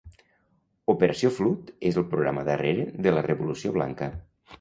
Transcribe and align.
Operació 0.93 1.29
Flood 1.35 1.69
és 1.89 1.99
el 2.03 2.05
programa 2.13 2.45
darrere 2.47 2.87
de 3.07 3.13
la 3.17 3.25
revolució 3.29 3.75
blanca. 3.77 4.09